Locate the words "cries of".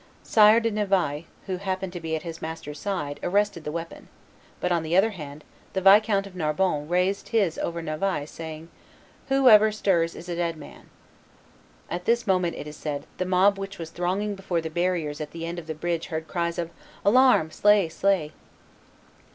16.27-16.71